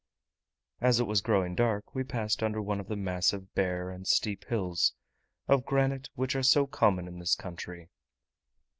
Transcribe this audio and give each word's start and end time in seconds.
As 0.79 0.99
it 0.99 1.03
was 1.05 1.21
growing 1.21 1.53
dark 1.53 1.93
we 1.93 2.03
passed 2.03 2.41
under 2.41 2.59
one 2.59 2.79
of 2.79 2.87
the 2.87 2.95
massive, 2.95 3.53
bare, 3.53 3.91
and 3.91 4.07
steep 4.07 4.45
hills 4.45 4.95
of 5.47 5.63
granite 5.63 6.09
which 6.15 6.35
are 6.35 6.41
so 6.41 6.65
common 6.65 7.07
in 7.07 7.19
this 7.19 7.35
country. 7.35 7.91